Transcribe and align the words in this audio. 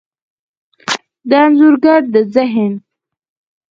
د 1.29 1.31
انځورګر 1.43 2.01
د 2.13 2.15
ذهن، 2.33 2.73